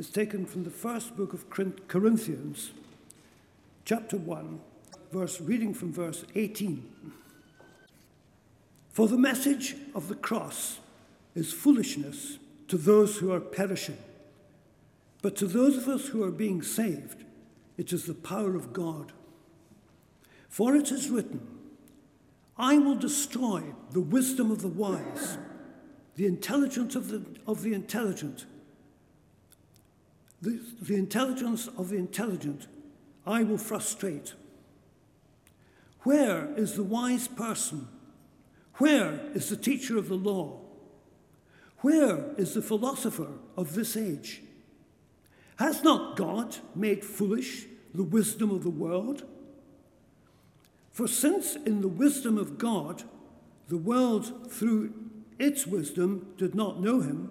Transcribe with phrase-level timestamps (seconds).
[0.00, 2.70] is taken from the first book of Corinthians,
[3.84, 4.58] chapter 1,
[5.12, 6.90] verse reading from verse 18.
[8.88, 10.78] For the message of the cross
[11.34, 13.98] is foolishness to those who are perishing,
[15.20, 17.24] but to those of us who are being saved,
[17.76, 19.12] it is the power of God.
[20.48, 21.46] For it is written,
[22.56, 25.36] I will destroy the wisdom of the wise,
[26.16, 28.46] the intelligence of the, of the intelligent,
[30.40, 32.66] the, the intelligence of the intelligent
[33.26, 34.34] I will frustrate.
[36.02, 37.88] Where is the wise person?
[38.74, 40.60] Where is the teacher of the law?
[41.78, 44.42] Where is the philosopher of this age?
[45.58, 49.24] Has not God made foolish the wisdom of the world?
[50.90, 53.04] For since in the wisdom of God,
[53.68, 54.94] the world through
[55.38, 57.30] its wisdom did not know him,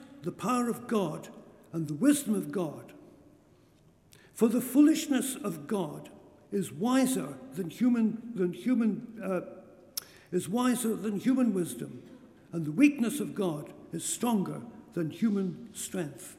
[0.23, 1.29] the power of God
[1.73, 2.93] and the wisdom of God.
[4.33, 6.09] For the foolishness of God
[6.51, 9.41] is wiser than human, than human uh,
[10.31, 12.01] is wiser than human wisdom,
[12.51, 14.61] and the weakness of God is stronger
[14.93, 16.37] than human strength.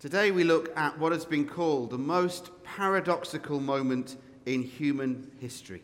[0.00, 5.82] Today we look at what has been called the most paradoxical moment in human history.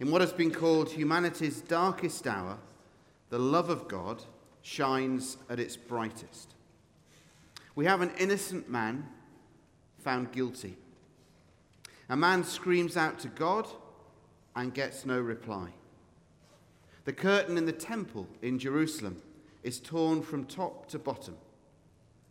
[0.00, 2.58] In what has been called humanity's darkest hour,
[3.30, 4.22] the love of God
[4.66, 6.54] shines at its brightest.
[7.76, 9.06] We have an innocent man
[9.98, 10.76] found guilty.
[12.08, 13.68] A man screams out to God
[14.56, 15.68] and gets no reply.
[17.04, 19.22] The curtain in the temple in Jerusalem
[19.62, 21.36] is torn from top to bottom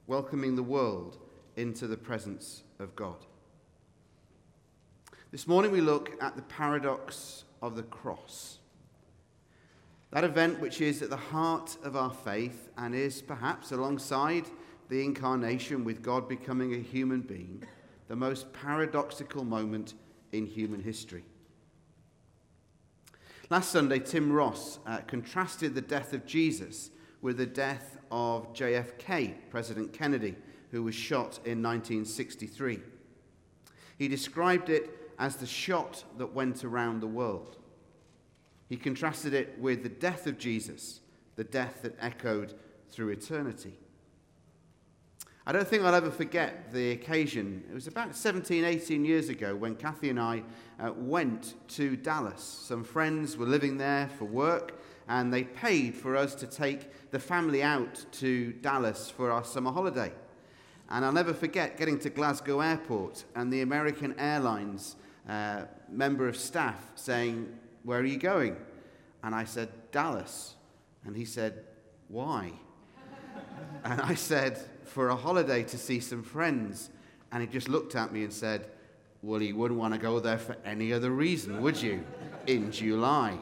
[0.05, 1.17] welcoming the world
[1.55, 3.25] into the presence of God.
[5.31, 8.59] This morning we look at the paradox of the cross.
[10.15, 14.45] That event which is at the heart of our faith and is perhaps alongside
[14.87, 17.61] the incarnation with God becoming a human being,
[18.07, 19.95] the most paradoxical moment
[20.31, 21.25] in human history.
[23.49, 29.33] Last Sunday, Tim Ross uh, contrasted the death of Jesus with the death of JFK,
[29.49, 30.37] President Kennedy,
[30.71, 32.79] who was shot in 1963.
[33.97, 37.57] He described it as the shot that went around the world.
[38.67, 41.01] He contrasted it with the death of Jesus,
[41.35, 42.53] the death that echoed
[42.89, 43.73] through eternity.
[45.47, 47.63] I don't think I'll ever forget the occasion.
[47.69, 50.41] It was about 17, 18 years ago when Kathy and I
[50.79, 52.41] uh, went to Dallas.
[52.41, 57.19] Some friends were living there for work, and they paid for us to take the
[57.19, 60.11] family out to Dallas for our summer holiday.
[60.89, 64.95] And I'll never forget getting to Glasgow Airport and the American Airlines
[65.29, 67.47] uh, member of staff saying,
[67.85, 68.57] Where are you going?
[69.23, 70.55] And I said, Dallas.
[71.05, 71.63] And he said,
[72.09, 72.51] Why?
[73.85, 76.89] and I said, For a holiday to see some friends.
[77.31, 78.67] And he just looked at me and said,
[79.21, 82.03] Well, you wouldn't want to go there for any other reason, would you?
[82.47, 83.37] In July.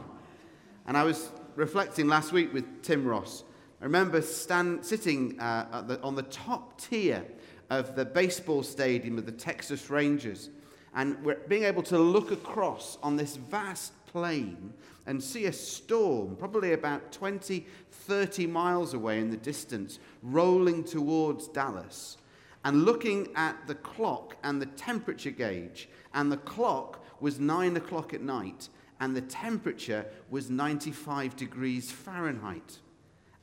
[0.86, 3.44] And I was reflecting last week with Tim Ross,
[3.84, 7.26] I remember stand, sitting uh, the, on the top tier
[7.70, 10.50] of the baseball stadium of the Texas Rangers
[10.96, 11.18] and
[11.50, 14.74] being able to look across on this vast plain
[15.06, 21.50] and see a storm, probably about 20, 30 miles away in the distance, rolling towards
[21.50, 22.18] Dallas.
[22.64, 28.14] And looking at the clock and the temperature gauge, and the clock was nine o'clock
[28.14, 28.70] at night,
[29.02, 32.80] and the temperature was 95 degrees Fahrenheit,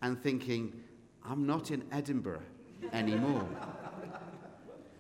[0.01, 0.73] and thinking,
[1.23, 2.43] I'm not in Edinburgh
[2.95, 3.47] anymore.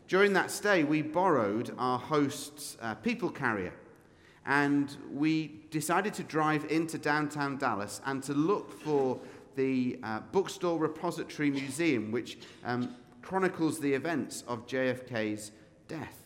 [0.08, 3.72] During that stay, we borrowed our host's uh, people carrier,
[4.46, 9.18] and we decided to drive into downtown Dallas and to look for
[9.56, 15.52] the uh, Bookstore Repository Museum, which um, chronicles the events of JFK's
[15.88, 16.16] death.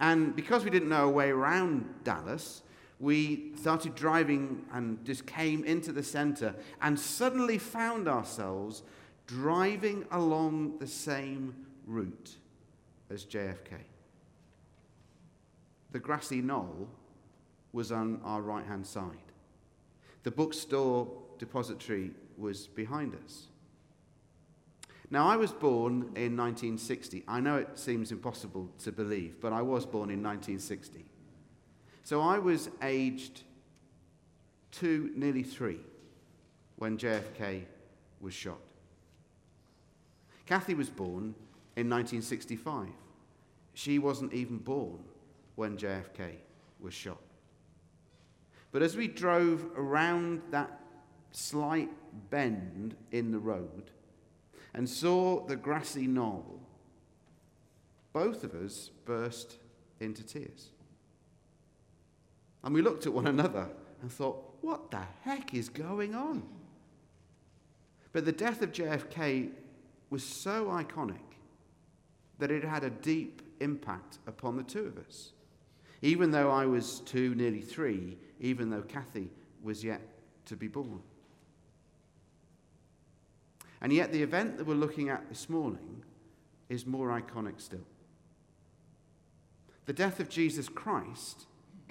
[0.00, 2.62] And because we didn't know a way around Dallas,
[2.98, 8.82] we started driving and just came into the center and suddenly found ourselves
[9.26, 11.54] driving along the same
[11.86, 12.36] route
[13.10, 13.95] as JFK.
[15.92, 16.88] The grassy knoll
[17.72, 19.32] was on our right hand side,
[20.22, 23.46] the bookstore depository was behind us.
[25.10, 27.22] Now, I was born in 1960.
[27.28, 31.04] I know it seems impossible to believe, but I was born in 1960.
[32.02, 33.42] So I was aged
[34.72, 35.78] two, nearly three,
[36.76, 37.62] when JFK
[38.20, 38.58] was shot.
[40.44, 41.34] Kathy was born
[41.76, 42.88] in 1965.
[43.74, 44.98] She wasn't even born
[45.56, 46.36] when JFK
[46.80, 47.20] was shot.
[48.72, 50.80] But as we drove around that
[51.32, 51.90] slight
[52.30, 53.90] bend in the road
[54.74, 56.60] and saw the grassy knoll,
[58.12, 59.56] both of us burst
[60.00, 60.70] into tears.
[62.62, 63.68] And we looked at one another
[64.02, 66.42] and thought, what the heck is going on?
[68.12, 69.50] But the death of JFK
[70.10, 71.18] was so iconic
[72.38, 75.32] that it had a deep impact upon the two of us.
[76.02, 79.30] Even though I was two, nearly three, even though Kathy
[79.62, 80.00] was yet
[80.46, 81.00] to be born.
[83.80, 86.02] And yet, the event that we're looking at this morning
[86.68, 87.86] is more iconic still.
[89.84, 91.46] The death of Jesus Christ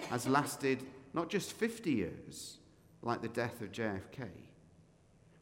[0.08, 2.58] has lasted not just 50 years,
[3.02, 4.28] like the death of JFK,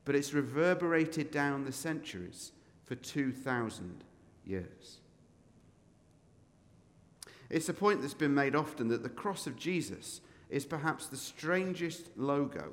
[0.04, 2.52] but it's reverberated down the centuries
[2.84, 4.04] for 2,000
[4.44, 5.00] years.
[7.50, 10.20] It's a point that's been made often that the cross of Jesus
[10.50, 12.72] is perhaps the strangest logo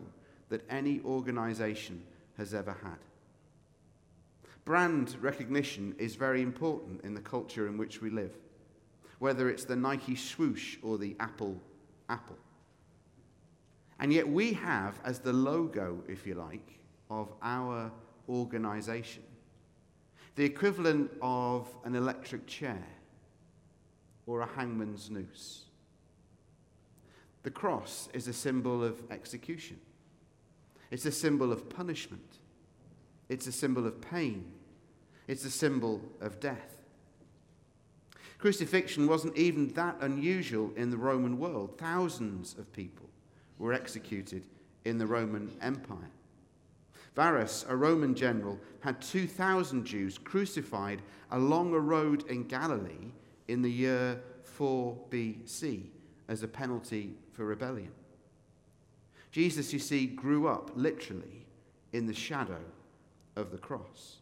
[0.50, 2.04] that any organization
[2.38, 2.98] has ever had.
[4.66, 8.36] Brand recognition is very important in the culture in which we live,
[9.20, 11.60] whether it's the Nike swoosh or the Apple
[12.10, 12.38] apple.
[14.00, 16.80] And yet we have as the logo, if you like,
[17.10, 17.92] of our
[18.30, 19.24] organization
[20.36, 22.84] the equivalent of an electric chair
[24.26, 25.66] or a hangman's noose.
[27.44, 29.80] The cross is a symbol of execution.
[30.92, 32.38] It's a symbol of punishment.
[33.30, 34.52] It's a symbol of pain.
[35.28, 36.84] It's a symbol of death.
[38.38, 41.78] Crucifixion wasn't even that unusual in the Roman world.
[41.78, 43.08] Thousands of people
[43.60, 44.44] were executed
[44.84, 46.10] in the Roman Empire.
[47.16, 51.02] Varus, a Roman general, had 2,000 Jews crucified
[51.32, 53.12] along a road in Galilee
[53.52, 55.84] in the year 4 BC
[56.28, 57.92] as a penalty for rebellion.
[59.32, 61.46] Jesus, you see, grew up literally
[61.92, 62.62] in the shadow
[63.36, 64.18] of the cross.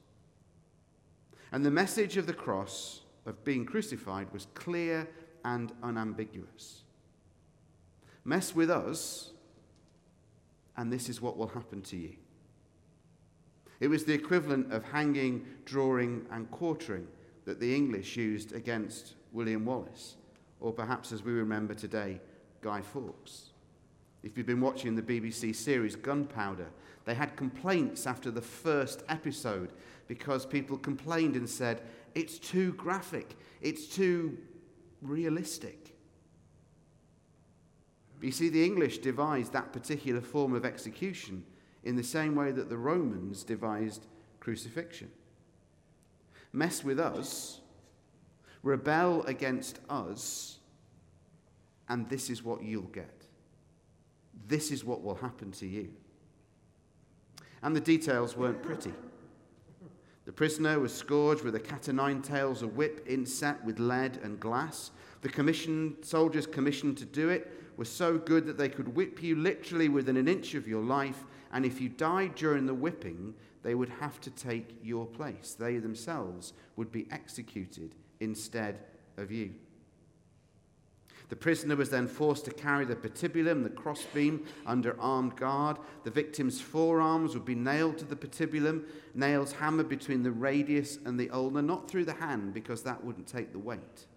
[1.51, 5.07] And the message of the cross, of being crucified, was clear
[5.45, 6.81] and unambiguous.
[8.25, 9.31] Mess with us,
[10.77, 12.15] and this is what will happen to you.
[13.79, 17.07] It was the equivalent of hanging, drawing, and quartering
[17.45, 20.15] that the English used against William Wallace,
[20.59, 22.19] or perhaps as we remember today,
[22.61, 23.51] Guy Fawkes.
[24.23, 26.67] If you've been watching the BBC series Gunpowder,
[27.05, 29.71] they had complaints after the first episode
[30.07, 31.81] because people complained and said,
[32.15, 34.37] it's too graphic, it's too
[35.01, 35.95] realistic.
[38.21, 41.45] You see, the English devised that particular form of execution
[41.83, 44.05] in the same way that the Romans devised
[44.41, 45.09] crucifixion.
[46.51, 47.61] Mess with us,
[48.63, 50.59] rebel against us,
[51.87, 53.25] and this is what you'll get.
[54.47, 55.89] This is what will happen to you.
[57.61, 58.93] And the details weren't pretty.
[60.25, 64.19] The prisoner was scourged with a cat o' nine tails, a whip inset with lead
[64.23, 64.91] and glass.
[65.21, 69.35] The commission, soldiers commissioned to do it were so good that they could whip you
[69.35, 73.75] literally within an inch of your life and if you died during the whipping, they
[73.75, 75.55] would have to take your place.
[75.57, 78.79] They themselves would be executed instead
[79.17, 79.53] of you.
[81.29, 85.77] The prisoner was then forced to carry the patibulum, the crossbeam, under armed guard.
[86.03, 91.19] The victim's forearms would be nailed to the patibulum, nails hammered between the radius and
[91.19, 94.07] the ulna, not through the hand because that wouldn't take the weight,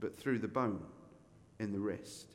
[0.00, 0.82] but through the bone
[1.58, 2.26] in the wrist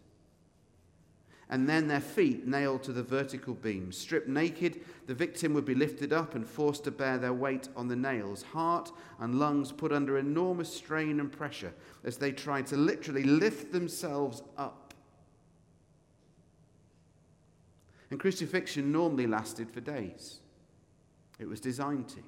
[1.54, 3.92] and then their feet nailed to the vertical beam.
[3.92, 7.88] Stripped naked, the victim would be lifted up and forced to bear their weight on
[7.88, 8.42] the nails.
[8.42, 11.72] Heart and lungs put under enormous strain and pressure
[12.04, 14.96] as they tried to literally lift themselves up.
[18.10, 20.40] And crucifixion normally lasted for days.
[21.38, 22.24] It was designed to.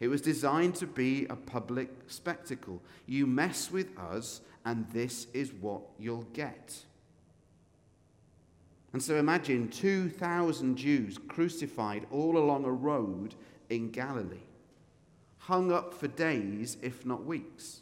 [0.00, 2.82] It was designed to be a public spectacle.
[3.06, 6.84] You mess with us, and this is what you'll get.
[8.94, 13.34] And so imagine 2,000 Jews crucified all along a road
[13.68, 14.46] in Galilee,
[15.38, 17.80] hung up for days, if not weeks.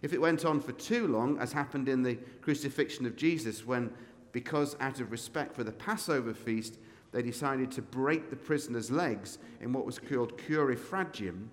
[0.00, 3.90] If it went on for too long, as happened in the crucifixion of Jesus, when,
[4.30, 6.78] because out of respect for the Passover feast,
[7.10, 11.48] they decided to break the prisoner's legs in what was called crurifragium,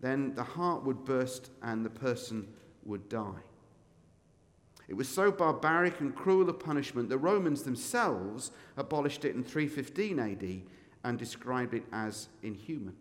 [0.00, 2.48] then the heart would burst and the person
[2.84, 3.49] would die.
[4.90, 10.18] It was so barbaric and cruel a punishment, the Romans themselves abolished it in 315
[10.18, 10.62] AD
[11.04, 12.96] and described it as inhuman.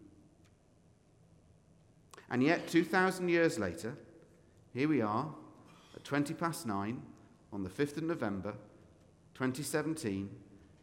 [2.30, 3.98] And yet, 2,000 years later,
[4.72, 5.34] here we are
[5.96, 7.02] at 20 past nine
[7.52, 8.54] on the 5th of November,
[9.34, 10.30] 2017,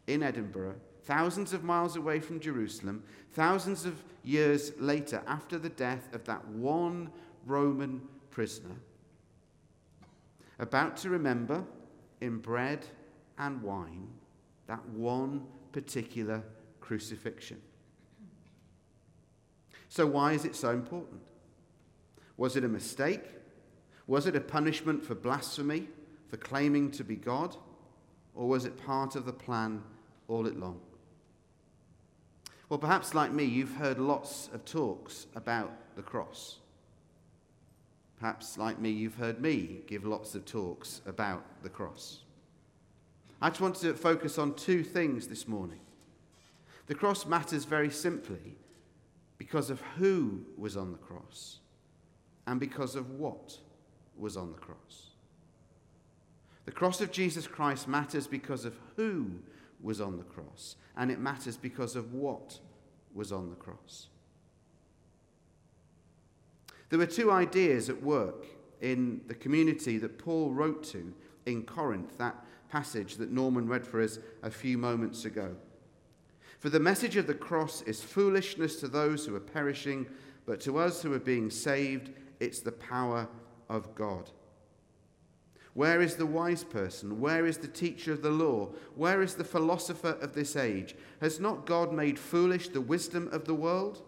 [0.07, 6.13] in Edinburgh, thousands of miles away from Jerusalem, thousands of years later, after the death
[6.13, 7.09] of that one
[7.45, 8.75] Roman prisoner,
[10.59, 11.63] about to remember
[12.21, 12.85] in bread
[13.37, 14.07] and wine
[14.67, 16.43] that one particular
[16.81, 17.61] crucifixion.
[19.89, 21.21] So, why is it so important?
[22.35, 23.23] Was it a mistake?
[24.05, 25.87] Was it a punishment for blasphemy,
[26.29, 27.55] for claiming to be God?
[28.35, 29.83] Or was it part of the plan
[30.27, 30.79] all along?
[32.69, 36.57] Well, perhaps like me, you've heard lots of talks about the cross.
[38.19, 42.19] Perhaps, like me, you've heard me give lots of talks about the cross.
[43.41, 45.79] I just want to focus on two things this morning.
[46.87, 48.55] The cross matters very simply
[49.37, 51.59] because of who was on the cross
[52.47, 53.57] and because of what
[54.17, 55.11] was on the cross.
[56.65, 59.31] The cross of Jesus Christ matters because of who
[59.81, 62.59] was on the cross, and it matters because of what
[63.13, 64.07] was on the cross.
[66.89, 68.45] There were two ideas at work
[68.81, 71.13] in the community that Paul wrote to
[71.45, 75.55] in Corinth, that passage that Norman read for us a few moments ago.
[76.59, 80.07] For the message of the cross is foolishness to those who are perishing,
[80.45, 83.27] but to us who are being saved, it's the power
[83.69, 84.31] of God.
[85.73, 87.21] Where is the wise person?
[87.21, 88.69] Where is the teacher of the law?
[88.95, 90.95] Where is the philosopher of this age?
[91.21, 94.01] Has not God made foolish the wisdom of the world?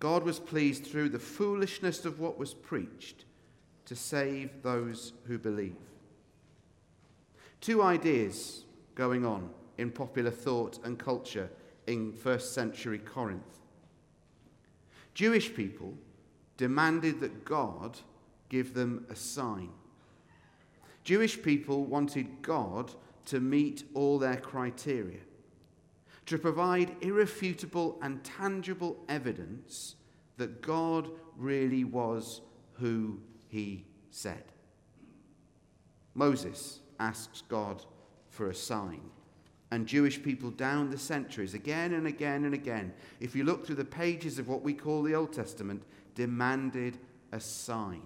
[0.00, 3.26] God was pleased through the foolishness of what was preached
[3.84, 5.76] to save those who believe.
[7.60, 8.64] Two ideas
[8.94, 11.50] going on in popular thought and culture
[11.86, 13.60] in first century Corinth.
[15.12, 15.94] Jewish people
[16.56, 17.98] demanded that God
[18.48, 19.68] give them a sign.
[21.04, 22.92] Jewish people wanted God
[23.26, 25.20] to meet all their criteria
[26.30, 29.96] to provide irrefutable and tangible evidence
[30.36, 32.40] that God really was
[32.74, 33.18] who
[33.48, 34.44] he said.
[36.14, 37.84] Moses asks God
[38.28, 39.00] for a sign.
[39.72, 43.74] And Jewish people down the centuries, again and again and again, if you look through
[43.74, 45.82] the pages of what we call the Old Testament,
[46.14, 46.96] demanded
[47.32, 48.02] a sign.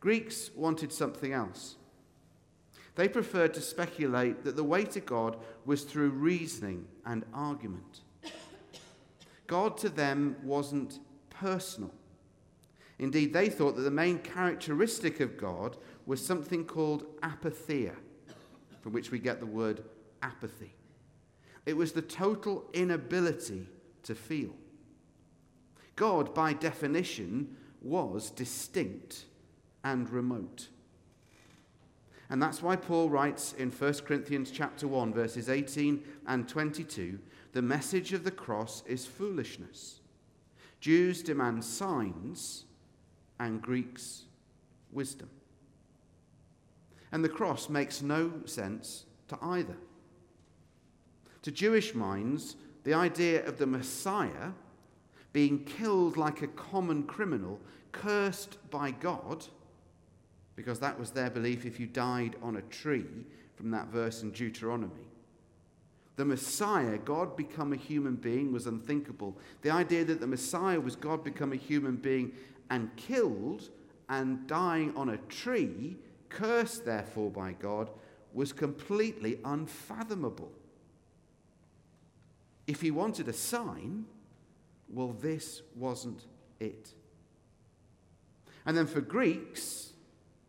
[0.00, 1.76] Greeks wanted something else.
[2.98, 8.00] They preferred to speculate that the way to God was through reasoning and argument.
[9.46, 10.98] God to them wasn't
[11.30, 11.94] personal.
[12.98, 15.76] Indeed, they thought that the main characteristic of God
[16.06, 17.94] was something called apatheia,
[18.80, 19.84] from which we get the word
[20.20, 20.74] apathy.
[21.66, 23.68] It was the total inability
[24.02, 24.56] to feel.
[25.94, 29.26] God, by definition, was distinct
[29.84, 30.66] and remote.
[32.30, 37.18] And that's why Paul writes in 1 Corinthians chapter 1 verses 18 and 22,
[37.52, 40.00] the message of the cross is foolishness.
[40.80, 42.64] Jews demand signs
[43.40, 44.24] and Greeks
[44.92, 45.30] wisdom.
[47.10, 49.76] And the cross makes no sense to either.
[51.42, 54.52] To Jewish minds, the idea of the Messiah
[55.32, 57.60] being killed like a common criminal,
[57.92, 59.44] cursed by God,
[60.58, 63.06] because that was their belief if you died on a tree,
[63.54, 65.06] from that verse in Deuteronomy.
[66.16, 69.38] The Messiah, God become a human being, was unthinkable.
[69.62, 72.32] The idea that the Messiah was God become a human being
[72.70, 73.68] and killed
[74.08, 75.96] and dying on a tree,
[76.28, 77.88] cursed therefore by God,
[78.34, 80.50] was completely unfathomable.
[82.66, 84.06] If he wanted a sign,
[84.88, 86.24] well, this wasn't
[86.58, 86.94] it.
[88.66, 89.87] And then for Greeks,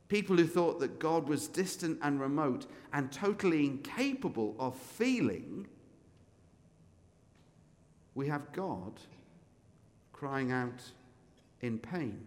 [0.09, 5.67] People who thought that God was distant and remote and totally incapable of feeling,
[8.15, 8.99] we have God
[10.11, 10.81] crying out
[11.61, 12.25] in pain,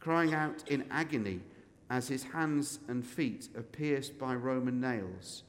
[0.00, 1.40] crying out in agony
[1.90, 5.44] as his hands and feet are pierced by Roman nails.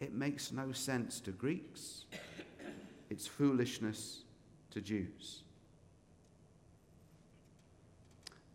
[0.00, 2.04] It makes no sense to Greeks,
[3.10, 4.24] it's foolishness
[4.72, 5.44] to Jews.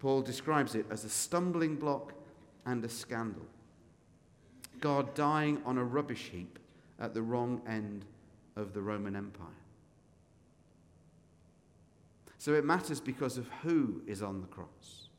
[0.01, 2.13] Paul describes it as a stumbling block
[2.65, 3.45] and a scandal.
[4.79, 6.57] God dying on a rubbish heap
[6.99, 8.05] at the wrong end
[8.55, 9.45] of the Roman Empire.
[12.39, 15.09] So it matters because of who is on the cross.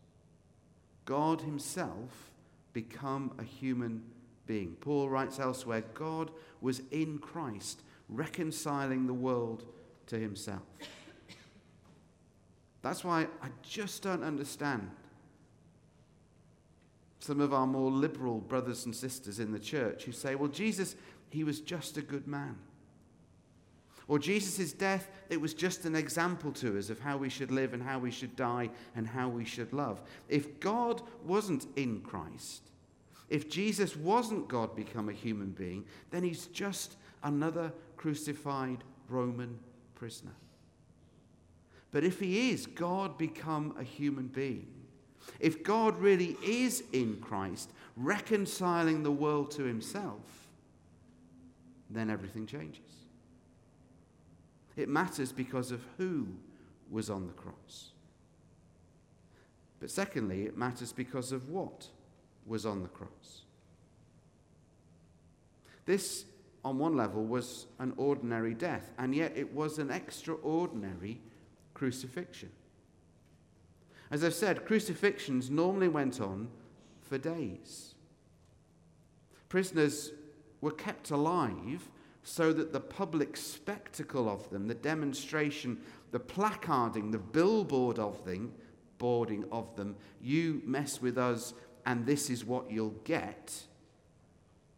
[1.05, 2.33] God Himself
[2.73, 4.03] become a human
[4.49, 4.75] being.
[4.81, 9.65] Paul writes elsewhere God was in Christ, reconciling the world
[10.09, 10.63] to Himself.
[12.83, 14.91] That's why I just don't understand
[17.21, 20.97] some of our more liberal brothers and sisters in the church who say, well, Jesus,
[21.31, 22.57] he was just a good man.
[24.09, 27.73] Or Jesus' death, it was just an example to us of how we should live
[27.73, 30.03] and how we should die and how we should love.
[30.29, 32.63] If God wasn't in Christ,
[33.29, 39.59] if Jesus wasn't God become a human being, then he's just another crucified Roman
[39.95, 40.35] prisoner.
[41.93, 44.67] But if he is God become a human being,
[45.39, 50.49] if God really is in Christ, reconciling the world to himself,
[51.91, 52.81] then everything changes.
[54.75, 56.27] It matters because of who
[56.91, 57.91] was on the cross.
[59.79, 61.89] But secondly, it matters because of what
[62.47, 63.43] was on the cross.
[65.85, 66.25] This,
[66.65, 71.21] on one level, was an ordinary death, and yet it was an extraordinary
[71.83, 72.53] crucifixion.
[74.09, 76.47] As I've said, crucifixions normally went on
[77.01, 77.97] for days.
[79.49, 80.13] Prisoners
[80.61, 81.91] were kept alive
[82.23, 85.77] so that the public spectacle of them, the demonstration,
[86.13, 88.53] the placarding, the billboard of them,
[88.99, 91.53] boarding of them, you mess with us
[91.85, 93.53] and this is what you'll get,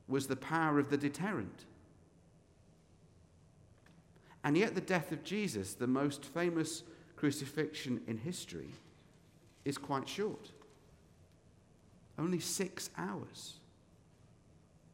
[0.08, 1.66] was the power of the deterrent.
[4.42, 6.82] And yet, the death of Jesus, the most famous
[7.24, 8.68] crucifixion in history,
[9.64, 10.50] is quite short.
[12.18, 13.54] Only six hours.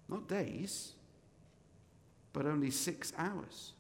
[0.09, 0.93] Not days,
[2.33, 3.73] but only six hours.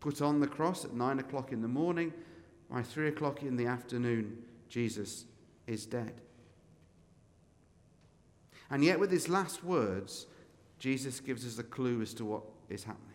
[0.00, 2.12] Put on the cross at nine o'clock in the morning.
[2.70, 5.24] By three o'clock in the afternoon, Jesus
[5.66, 6.12] is dead.
[8.70, 10.26] And yet, with his last words,
[10.78, 13.09] Jesus gives us a clue as to what is happening.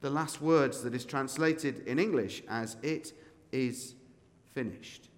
[0.00, 3.12] The last words that is translated in English as it
[3.52, 3.94] is
[4.54, 5.08] finished.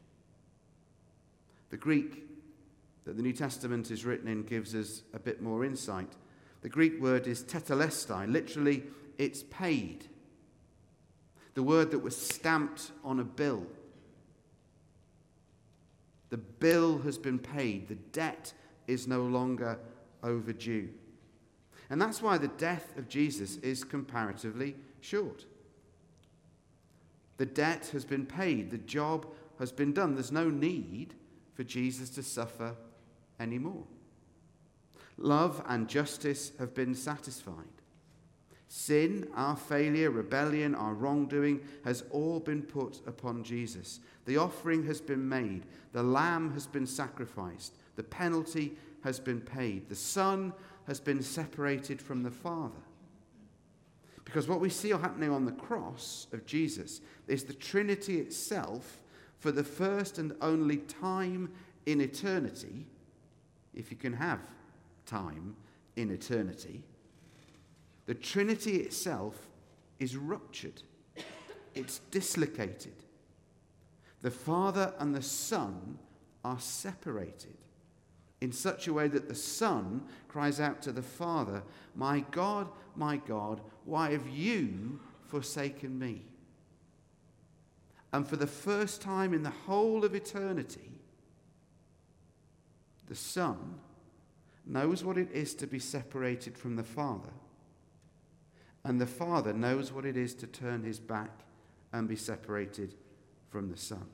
[1.71, 2.29] The Greek
[3.05, 6.13] that the New Testament is written in gives us a bit more insight.
[6.63, 8.85] The Greek word is tetelestai, literally,
[9.19, 10.07] it's paid.
[11.55, 13.67] The word that was stamped on a bill.
[16.31, 18.53] The bill has been paid, the debt
[18.87, 19.79] is no longer
[20.23, 20.89] overdue.
[21.93, 25.45] And that's why the death of Jesus is comparatively short.
[27.37, 29.27] The debt has been paid, the job
[29.59, 30.15] has been done.
[30.15, 31.13] There's no need
[31.53, 32.75] for Jesus to suffer
[33.39, 33.85] anymore.
[35.19, 37.83] Love and justice have been satisfied.
[38.69, 44.01] Sin, our failure, rebellion, our wrongdoing has all been put upon Jesus.
[44.25, 45.67] The offering has been made.
[45.93, 47.75] The lamb has been sacrificed.
[47.97, 49.91] The penalty has been paid.
[49.91, 50.55] The Son
[50.93, 52.83] has been separated from the Father.
[54.27, 59.01] Because what we see happening on the cross of Jesus is the Trinity itself,
[59.39, 61.51] for the first and only time
[61.87, 62.85] in eternity,
[63.73, 64.41] if you can have
[65.07, 65.57] time
[65.97, 66.83] in eternity,
[68.05, 69.49] the Trinity itself
[69.99, 70.83] is ruptured,
[71.75, 72.97] it's dislocated.
[74.21, 75.99] The Father and the Son
[76.45, 77.57] are separated
[78.43, 81.63] in such a way that the Son cries out to the Father,
[81.95, 86.23] My God, my God, why have you forsaken me?
[88.13, 90.91] And for the first time in the whole of eternity,
[93.07, 93.77] the Son
[94.67, 97.33] knows what it is to be separated from the Father,
[98.83, 101.43] and the Father knows what it is to turn his back
[101.93, 102.97] and be separated
[103.51, 104.09] from the Son.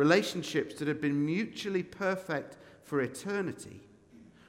[0.00, 3.82] Relationships that had been mutually perfect for eternity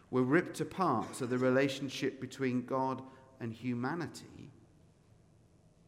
[0.09, 3.01] were ripped apart so the relationship between God
[3.41, 4.53] and humanity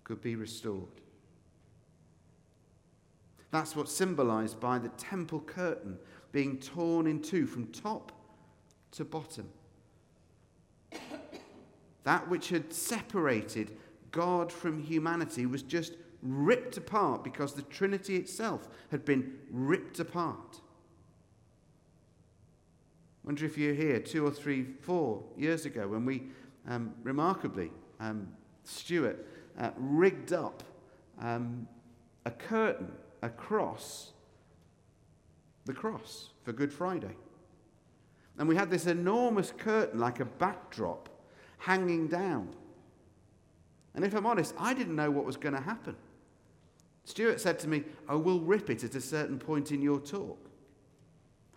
[0.03, 0.99] could be restored.
[3.51, 5.97] That's what's symbolized by the temple curtain
[6.33, 8.11] being torn in two from top
[8.91, 9.47] to bottom.
[12.03, 13.77] That which had separated
[14.11, 20.61] God from humanity was just ripped apart because the Trinity itself had been ripped apart.
[23.23, 26.23] I wonder if you're here two or three, four years ago when we
[26.67, 28.27] um, remarkably, um,
[28.63, 29.25] Stuart
[29.59, 30.63] uh, rigged up
[31.21, 31.67] um,
[32.25, 34.11] a curtain across
[35.65, 37.15] the cross for Good Friday.
[38.37, 41.09] And we had this enormous curtain, like a backdrop,
[41.59, 42.49] hanging down.
[43.95, 45.95] And if I'm honest, I didn't know what was going to happen.
[47.05, 50.39] Stuart said to me, Oh, we'll rip it at a certain point in your talk.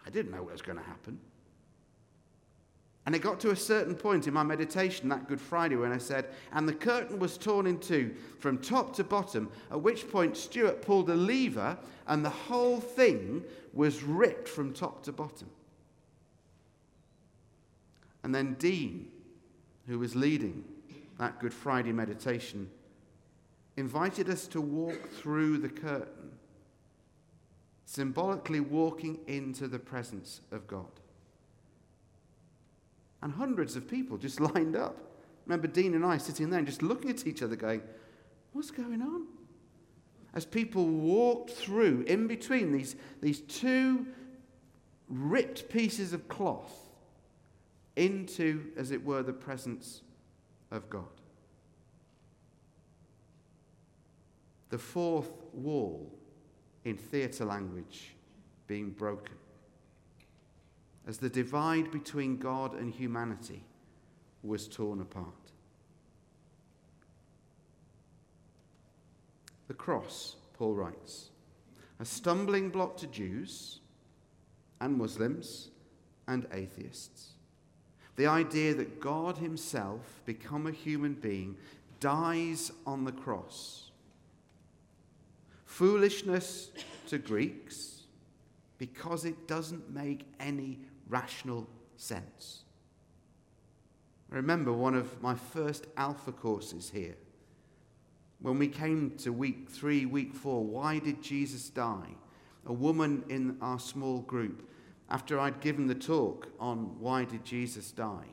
[0.06, 1.18] I didn't know what was going to happen.
[3.06, 5.98] And it got to a certain point in my meditation that Good Friday when I
[5.98, 10.36] said, and the curtain was torn in two from top to bottom, at which point
[10.36, 11.78] Stuart pulled a lever
[12.08, 15.48] and the whole thing was ripped from top to bottom.
[18.24, 19.06] And then Dean,
[19.86, 20.64] who was leading
[21.18, 22.68] that Good Friday meditation,
[23.76, 26.32] invited us to walk through the curtain,
[27.84, 31.00] symbolically walking into the presence of God.
[33.22, 34.96] And hundreds of people just lined up.
[35.46, 37.82] Remember Dean and I sitting there and just looking at each other, going,
[38.52, 39.26] What's going on?
[40.32, 44.06] As people walked through in between these, these two
[45.08, 46.72] ripped pieces of cloth
[47.96, 50.02] into, as it were, the presence
[50.70, 51.04] of God.
[54.76, 56.12] The fourth wall
[56.84, 58.14] in theatre language
[58.66, 59.32] being broken
[61.06, 63.64] as the divide between God and humanity
[64.42, 65.32] was torn apart.
[69.68, 71.30] The cross, Paul writes,
[71.98, 73.80] a stumbling block to Jews
[74.82, 75.70] and Muslims
[76.28, 77.28] and atheists.
[78.16, 81.56] The idea that God Himself, become a human being,
[81.98, 83.85] dies on the cross.
[85.76, 86.70] Foolishness
[87.06, 88.04] to Greeks
[88.78, 92.62] because it doesn't make any rational sense.
[94.32, 97.16] I remember one of my first Alpha courses here.
[98.40, 102.08] When we came to week three, week four, why did Jesus die?
[102.64, 104.70] A woman in our small group,
[105.10, 108.28] after I'd given the talk on why did Jesus die,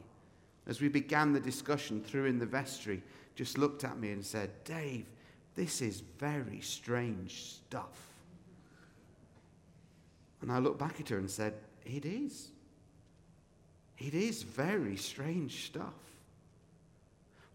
[0.65, 3.03] as we began the discussion through in the vestry,
[3.35, 5.07] just looked at me and said, Dave,
[5.55, 8.13] this is very strange stuff.
[10.41, 11.53] And I looked back at her and said,
[11.85, 12.49] It is.
[13.97, 15.93] It is very strange stuff.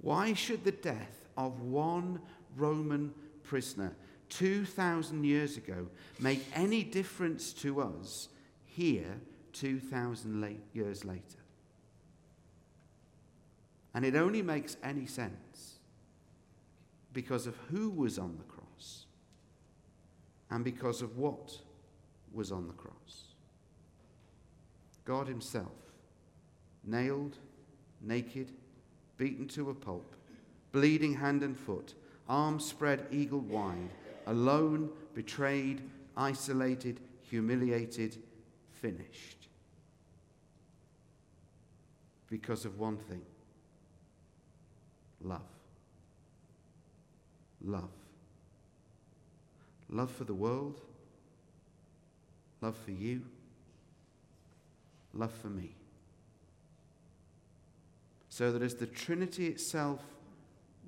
[0.01, 2.21] Why should the death of one
[2.57, 3.95] Roman prisoner
[4.31, 5.89] 2,000 years ago
[6.21, 8.29] make any difference to us
[8.65, 9.21] here
[9.55, 11.23] 2,000 late, years later?
[13.93, 15.78] And it only makes any sense
[17.13, 19.07] because of who was on the cross
[20.51, 21.59] and because of what
[22.33, 23.35] was on the cross.
[25.05, 25.73] God Himself
[26.85, 27.37] nailed,
[28.01, 28.53] naked,
[29.17, 30.15] beaten to a pulp,
[30.73, 31.95] bleeding hand and foot,
[32.29, 33.91] arms spread eagle wide,
[34.27, 35.83] alone, betrayed,
[36.17, 38.17] isolated, humiliated,
[38.71, 39.49] finished.
[42.29, 43.23] Because of one thing
[45.23, 45.58] love.
[47.63, 47.91] Love.
[49.91, 50.81] Love for the world,
[52.61, 53.23] love for you,
[55.15, 55.75] love for me
[58.39, 60.01] so that as the Trinity itself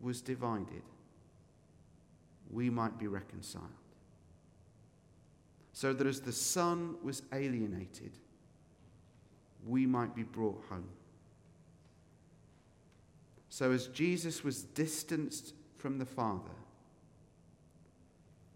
[0.00, 0.82] was divided,
[2.48, 3.64] we might be reconciled.
[5.72, 8.12] So that as the Son was alienated,
[9.66, 10.88] we might be brought home.
[13.48, 16.50] So as Jesus was distanced from the Father,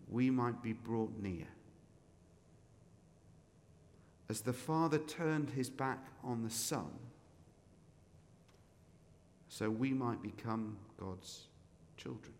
[0.08, 1.46] we might be brought near.
[4.28, 6.90] As the Father turned his back on the Son,
[9.48, 11.46] so we might become God's
[11.96, 12.34] children.